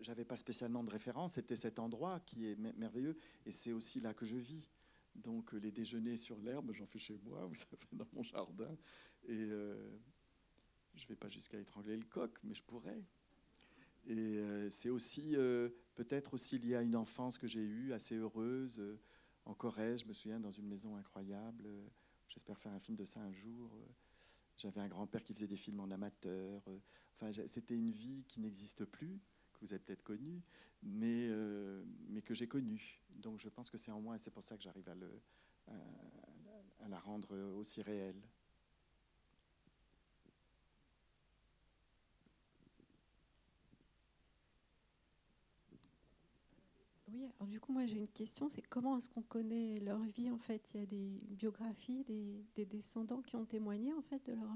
[0.01, 1.35] J'avais- pas spécialement de référence.
[1.35, 3.16] C'était cet endroit qui est me- merveilleux
[3.47, 4.68] et c'est aussi là que je vis.
[5.14, 8.77] Donc les déjeuners sur l'herbe, j'en fais chez moi, vous savez, dans mon jardin.
[9.29, 9.48] Et
[10.94, 13.03] je ne vais pas jusqu'à étrangler le coq, mais je pourrais.
[14.07, 15.35] Et c'est aussi
[15.94, 18.83] peut-être aussi lié à une enfance que j'ai eue, assez heureuse,
[19.46, 21.68] en Corrèze, je me souviens, dans une maison incroyable.
[22.29, 23.70] J'espère faire un film de ça un jour.
[24.57, 26.62] J'avais un grand-père qui faisait des films en amateur.
[27.14, 29.20] Enfin, c'était une vie qui n'existe plus,
[29.64, 30.42] vous avez peut-être connue,
[30.83, 31.29] mais,
[32.09, 33.00] mais que j'ai connue.
[33.11, 35.11] Donc je pense que c'est en moi et c'est pour ça que j'arrive à, le,
[35.68, 38.20] à la rendre aussi réelle.
[47.14, 50.31] Oui, alors du coup, moi j'ai une question, c'est comment est-ce qu'on connaît leur vie
[50.31, 50.74] en fait?
[50.74, 54.48] Il y a des biographies, des, descendants qui ont témoigné en fait de leur...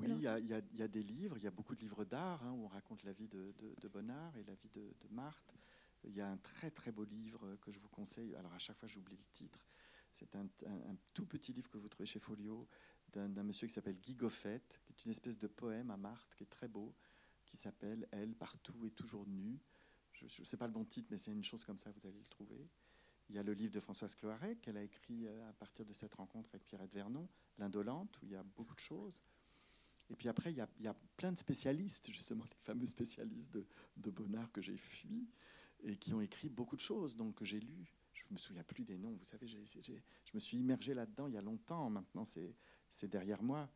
[0.00, 2.42] Oui, il y, a, y, a, des livres, il y a beaucoup de livres d'art
[2.44, 5.54] hein, où on raconte la vie de, de, Bonnard et la vie de, Marthe.
[6.04, 8.76] Il y a un très très beau livre que je vous conseille, alors à chaque
[8.76, 9.66] fois j'oublie le titre,
[10.12, 10.46] c'est un,
[11.12, 12.68] tout petit livre que vous trouvez chez Folio
[13.12, 16.42] d'un monsieur qui s'appelle Guy Goffet, qui est une espèce de poème à Marthe qui
[16.42, 16.92] est très beau,
[17.46, 19.60] qui s'appelle Elle, partout et toujours nue
[20.14, 22.18] je ne sais pas le bon titre, mais c'est une chose comme ça, vous allez
[22.18, 22.68] le trouver.
[23.28, 25.92] Il y a le livre de Françoise Cloarec qu'elle a écrit euh, à partir de
[25.92, 27.28] cette rencontre avec Pierrette Vernon,
[27.58, 29.22] L'Indolente, où il y a beaucoup de choses.
[30.10, 34.10] Et puis après, il y, a, plein de spécialistes, justement, les fameux spécialistes de, de
[34.10, 35.28] Bonnard que j'ai fui
[35.82, 37.94] et qui ont écrit beaucoup de choses, donc que j'ai lues.
[38.12, 41.26] Je ne me souviens plus des noms, vous savez, j'ai, je me suis immergé là-dedans
[41.26, 42.54] il y a longtemps, maintenant c'est,
[43.02, 43.68] derrière moi.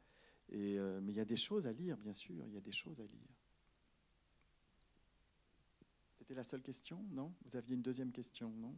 [0.50, 2.60] Et, euh, mais il y a des choses à lire, bien sûr, il y a
[2.60, 3.36] des choses à lire.
[6.14, 7.34] C'était la seule question Non?
[7.44, 8.76] Vous aviez une deuxième question Non?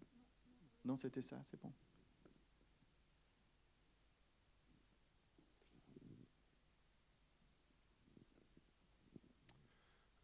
[0.84, 1.72] Non, c'était ça, c'est bon.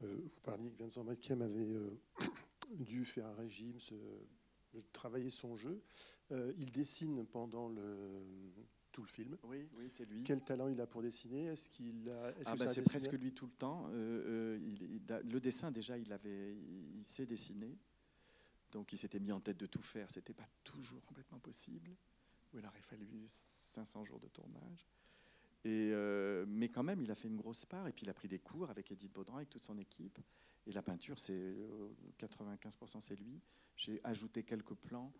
[0.03, 1.91] Euh, vous parliez que Vincent Mackiem avait euh,
[2.71, 3.95] dû faire un régime, se,
[4.93, 5.83] travailler son jeu.
[6.33, 8.23] Euh, il dessine pendant le,
[8.93, 9.37] tout le film.
[9.45, 10.23] Oui, oui, c'est lui.
[10.25, 11.47] Quel talent il a pour dessiner?
[11.47, 13.87] Est-ce qu'il a ah bah, c'est presque lui tout le temps.
[13.89, 16.57] Euh, euh, il, le dessin déjà, il avait,
[16.95, 17.77] il sait dessiner.
[18.73, 20.11] Donc il s'était mis en tête de tout faire.
[20.11, 21.95] C'était pas toujours complètement possible.
[22.55, 24.89] Il aurait fallu 500 jours de tournage.
[25.67, 27.87] Euh, mais quand même, il a fait une grosse part.
[27.89, 30.19] Et puis il a pris des cours avec Edith Baudran, avec toute son équipe.
[30.67, 31.55] Et la peinture, c'est
[32.19, 33.41] 95% c'est lui.
[33.77, 35.13] J'ai ajouté quelques plans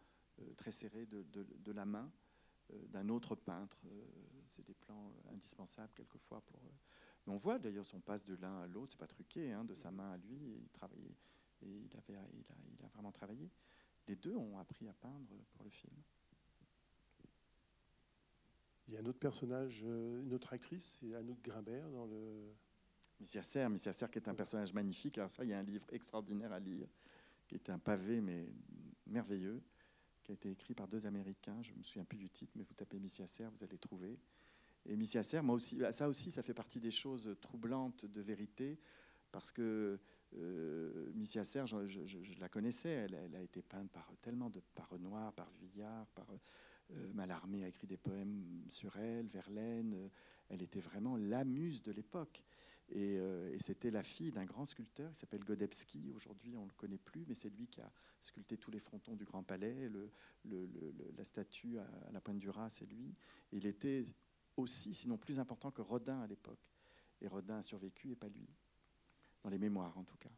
[0.57, 2.11] très serrés de, la main.
[2.73, 3.79] Euh, d'un autre peintre.
[3.87, 4.05] Euh,
[4.49, 6.61] c'est des plans euh, indispensables quelquefois pour.
[7.27, 9.75] Mais on voit d'ailleurs son passe de l'un à l'autre, c'est pas truqué, hein, de
[9.75, 10.39] sa main à lui.
[11.63, 13.51] Il a, il a vraiment travaillé.
[14.07, 15.97] Les deux ont appris à peindre pour le film.
[18.89, 22.55] Il y a un autre personnage, une autre actrice, c'est Anouk Grimbert dans le.
[23.19, 25.19] Missia Serre, Missia Serre qui est un personnage magnifique.
[25.19, 26.89] Alors ça, il y a un livre extraordinaire à lire,
[27.49, 28.47] qui est un pavé mais
[29.07, 29.63] merveilleux,
[30.23, 31.61] qui a été écrit par deux Américains.
[31.63, 34.19] Je ne me souviens plus du titre, mais vous tapez Missia Serre, vous allez trouver.
[34.85, 38.21] Et Missia Serre, moi aussi, bah, ça aussi, ça fait partie des choses troublantes de
[38.21, 38.79] vérité,
[39.33, 39.99] parce que
[40.35, 45.33] euh, Missia Serre, je, la connaissais, elle, a été peinte par tellement de par Renoir,
[45.33, 46.39] par Vuillard, par euh,
[47.15, 49.95] Mallarmé a écrit des poèmes sur elle, Verlaine.
[49.95, 50.09] Euh,
[50.49, 52.45] elle était vraiment la muse de l'époque.
[52.95, 56.13] Euh, et, c'était la fille d'un grand sculpteur qui s'appelle Godebski.
[56.15, 59.17] Aujourd'hui, on ne le connaît plus, mais c'est lui qui a sculpté tous les frontons
[59.17, 59.91] du Grand Palais.
[60.45, 63.15] La statue à, la pointe du Raz, c'est lui.
[63.51, 64.05] il était
[64.57, 66.71] aussi, sinon plus important que Rodin à l'époque.
[67.21, 68.49] Et Rodin a survécu et pas lui,
[69.43, 70.31] dans les mémoires en tout cas.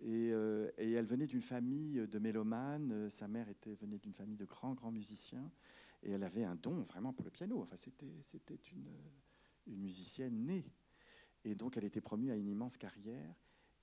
[0.00, 3.08] Et, euh, elle venait d'une famille de mélomanes.
[3.10, 5.50] Sa mère était, venait d'une famille de grands, grands musiciens.
[6.02, 7.62] Et elle avait un don vraiment pour le piano.
[7.62, 8.90] Enfin, c'était une,
[9.66, 10.64] une musicienne née.
[11.44, 13.34] Et donc, elle était promue à une immense carrière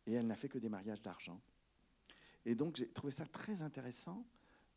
[0.06, 1.42] et elle n'a fait que des mariages d'argent.
[2.46, 4.26] Et donc, j'ai trouvé ça très intéressant.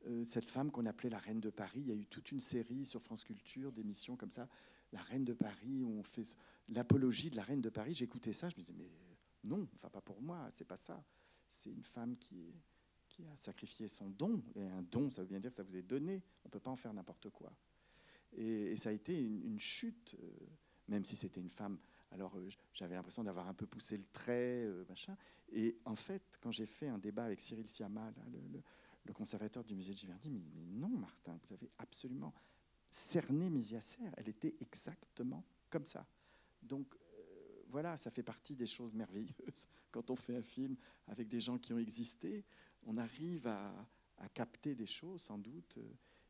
[0.07, 2.41] Euh, cette femme qu'on appelait la reine de Paris, il y a eu toute une
[2.41, 4.49] série sur France Culture d'émissions comme ça,
[4.93, 6.37] la reine de Paris, où on fait
[6.69, 7.95] l'apologie de la reine de Paris.
[7.95, 8.91] J'écoutais ça, je me disais, mais
[9.43, 11.03] non, enfin pas pour moi, c'est pas ça.
[11.55, 12.53] C'est une femme qui,
[13.33, 14.43] a sacrifié son don.
[14.57, 16.21] Et un don, ça veut bien dire que ça vous est donné.
[16.45, 17.53] On ne peut pas en faire n'importe quoi.
[18.37, 20.31] Et, ça a été une, chute, euh,
[20.89, 21.79] même si c'était une femme
[22.15, 25.17] alors euh, j'avais l'impression d'avoir un peu poussé le trait, euh, machin.
[25.53, 28.13] Et en fait, quand j'ai fait un débat avec Cyril Siama,
[29.05, 32.33] le, conservateur du musée de Giverny, mais, mais, non, Martin, vous avez absolument
[32.89, 34.03] cerné Mésiacer.
[34.17, 36.07] Elle était exactement comme ça.
[36.63, 36.97] Donc
[37.75, 39.67] voilà, ça fait partie des choses merveilleuses.
[39.91, 40.77] Quand on fait un film
[41.09, 42.45] avec des gens qui ont existé,
[42.87, 43.75] on arrive à,
[44.33, 45.77] capter des choses, sans doute.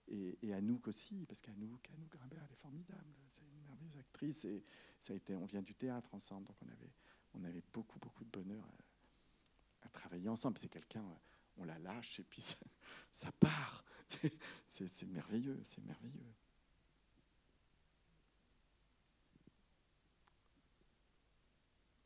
[0.09, 3.15] Et, et Anouk aussi, parce qu'Anouk, Anouk Grimbert, elle est formidable.
[3.29, 4.47] C'est une merveilleuse actrice.
[4.47, 4.65] Et,
[5.03, 6.95] ça a été, on vient du théâtre ensemble, donc on avait,
[7.35, 8.65] on avait beaucoup, beaucoup de bonheur
[9.83, 10.57] à, travailler ensemble.
[10.57, 11.05] C'est quelqu'un,
[11.59, 12.57] on la lâche et puis ça,
[13.13, 13.85] ça part.
[14.67, 16.33] C'est merveilleux, c'est merveilleux.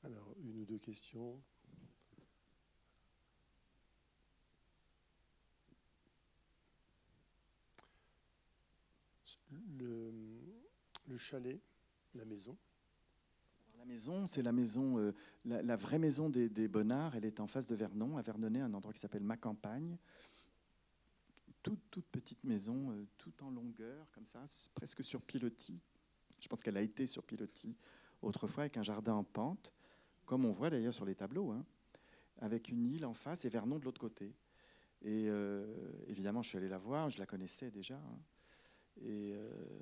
[0.09, 1.39] Alors, une ou deux questions.
[9.79, 10.13] Le,
[11.07, 11.61] le chalet,
[12.15, 12.57] la maison.
[13.77, 15.13] La maison, c'est la maison, euh,
[15.45, 17.15] la, vraie maison des, des Bonnards.
[17.15, 19.99] Elle est en face de Vernon, à Vernonnet, un endroit qui s'appelle Ma Campagne.
[21.63, 24.43] Toute, toute petite maison, euh, tout en longueur, comme ça,
[24.75, 25.81] presque sur pilotis.
[26.41, 27.77] Je pense qu'elle a été sur pilotis
[28.23, 29.75] autrefois, avec un jardin en pente,
[30.29, 31.65] comme on voit d'ailleurs sur les tableaux, hein,
[32.37, 34.27] avec une île en face et Vernon de l'autre côté.
[35.01, 35.65] Et euh,
[36.07, 37.97] évidemment, je suis allé la voir, je la connaissais déjà.
[37.97, 38.21] hein.
[39.01, 39.81] Et, euh,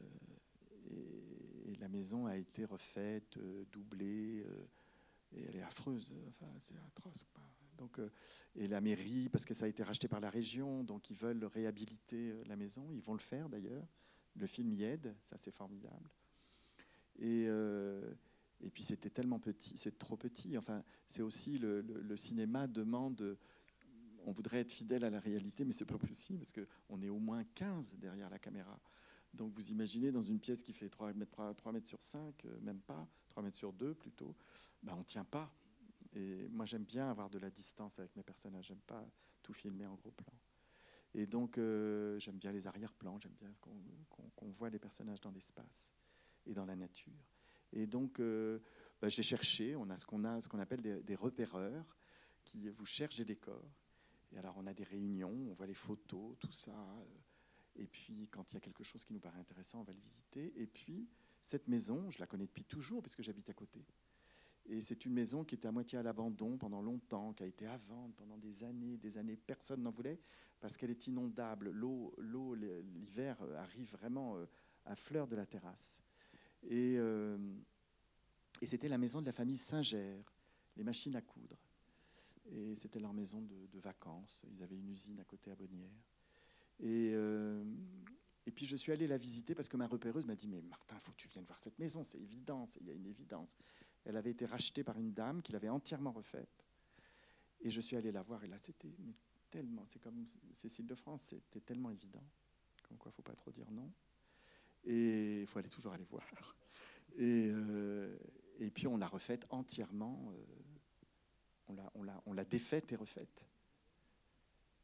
[0.93, 4.47] et- la maison a été refaite, euh, doublée,
[5.33, 6.15] et elle est affreuse.
[6.29, 7.27] Enfin, c'est atroce.
[7.77, 8.01] Donc,
[8.55, 11.45] et la mairie, parce que ça a été racheté par la région, donc ils veulent
[11.45, 12.91] réhabiliter la maison.
[12.93, 13.87] Ils vont le faire d'ailleurs.
[14.37, 16.09] Le film y aide, ça c'est formidable.
[17.19, 17.47] Et,
[18.63, 20.57] et puis c'était tellement petit, c'est trop petit.
[20.57, 23.37] Enfin, c'est aussi le, cinéma demande.
[24.25, 27.19] On voudrait être fidèle à la réalité, mais c'est pas possible parce qu'on est au
[27.19, 28.79] moins 15 derrière la caméra.
[29.35, 32.45] Donc vous imaginez dans une pièce qui fait 3 mètres, 3, 3 mètres sur 5,
[32.47, 34.35] euh, même pas, 3 mètres sur 2 plutôt,
[34.83, 35.53] ben on ne tient pas.
[36.15, 39.05] Et moi j'aime bien avoir de la distance avec mes personnages, j'aime pas
[39.43, 40.33] tout filmer en gros plan.
[41.13, 45.93] Et donc euh, j'aime bien les arrière-plans, j'aime bien qu'on voit les personnages dans l'espace
[46.47, 47.36] et dans la nature.
[47.73, 48.59] Et donc euh,
[49.01, 51.97] ben, j'ai cherché, on a ce qu'on a, ce qu'on appelle des, repéreurs
[52.45, 53.71] qui vous cherchent des décors.
[54.33, 56.97] Et alors on a des réunions, on voit les photos, tout ça.
[57.77, 60.01] et puis, quand il y a quelque chose qui nous paraît intéressant, on va le
[60.01, 60.53] visiter.
[60.57, 61.09] Et puis,
[61.43, 63.85] cette maison, je la connais depuis toujours parce que j'habite à côté.
[64.69, 67.67] Et c'est une maison qui était à moitié à l'abandon pendant longtemps, qui a été
[67.67, 69.37] à vendre pendant des années, des années.
[69.37, 70.19] Personne n'en voulait
[70.61, 71.71] parce qu'elle est inondable.
[71.71, 74.47] L'eau, l'eau, l'hiver arrive vraiment euh,
[74.85, 76.03] à fleur de la terrasse.
[76.65, 77.39] Et, euh,
[78.67, 80.25] et c'était la maison de la famille Singer,
[80.77, 81.57] les machines à coudre.
[82.51, 84.45] Et c'était leur maison de, vacances.
[84.51, 86.03] Ils avaient une usine à côté à Bonnières.
[86.81, 87.63] Et, euh,
[88.45, 90.97] et puis je suis allé la visiter parce que ma repéreuse m'a dit Mais Martin,
[90.97, 93.57] il faut que tu viennes voir cette maison, c'est évident, il y a une évidence.
[94.05, 96.67] Elle avait été rachetée par une dame qui l'avait entièrement refaite.
[97.61, 98.97] Et je suis allé la voir et là c'était
[99.49, 100.25] tellement, c'est comme
[100.55, 102.25] Cécile de France, c'était tellement évident.
[102.83, 103.93] Comme quoi, il ne faut pas trop dire non.
[104.83, 106.25] Et il faut aller toujours aller voir.
[107.19, 108.17] Et, euh,
[108.59, 110.45] et puis on l'a refaite entièrement, euh,
[112.25, 113.49] on l'a- défaite et refaite.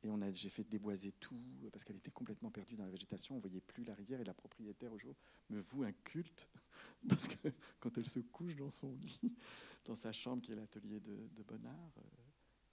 [0.05, 3.37] Et j'ai fait déboiser tout parce qu'elle était complètement perdue dans la végétation.
[3.37, 5.15] On voyait plus la rivière et la propriétaire au jour
[5.49, 6.49] me voue un culte
[7.09, 9.21] parce que quand elle se couche dans son lit,
[9.85, 12.03] dans sa chambre qui est l'atelier de, de Bonnard, euh,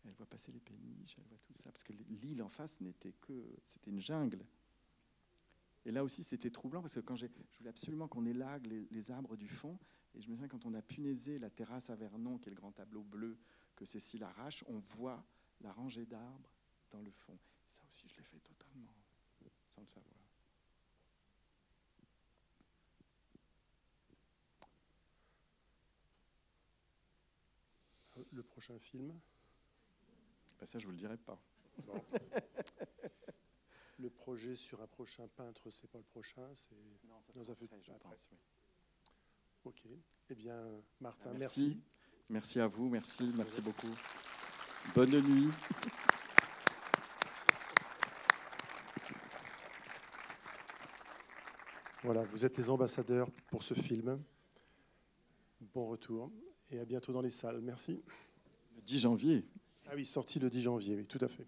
[0.05, 3.13] elle voit passer les péniches, elle voit tout ça parce que l'île en face n'était
[3.13, 4.43] que, c'était une jungle.
[5.85, 9.35] Et là aussi, c'était troublant parce que quand je voulais absolument qu'on élague les arbres
[9.37, 9.77] du fond.
[10.15, 12.55] Et je me souviens quand on a punaisé la terrasse à Vernon, qui est le
[12.55, 13.37] grand tableau bleu
[13.75, 15.23] que Cécile arrache, on voit
[15.61, 16.51] la rangée d'arbres
[16.89, 17.37] dans le fond.
[17.67, 18.93] Et ça aussi, je l'ai fait totalement,
[19.69, 20.15] sans le savoir.
[28.33, 29.17] Le prochain film?
[30.59, 31.41] Ben ça, je vous le dirai pas.
[33.97, 36.75] Le projet sur un prochain peintre, c'est pas le prochain, c'est
[37.07, 38.09] Non, ça dans un futur après, je après.
[38.09, 38.37] pense, oui.
[39.65, 39.83] Ok.
[40.29, 40.55] Eh bien,
[40.99, 41.61] Martin, Merci.
[41.67, 41.81] merci.
[42.29, 43.89] Merci à vous, merci, merci beaucoup.
[44.95, 45.49] Bonne nuit.
[52.03, 54.21] Voilà, vous êtes les ambassadeurs pour ce film.
[55.73, 56.31] Bon retour
[56.71, 57.59] et à bientôt dans les salles.
[57.61, 58.01] Merci.
[58.75, 59.45] Le 10 janvier.
[59.87, 61.47] Ah oui, sorti le 10 janvier, oui, tout à fait.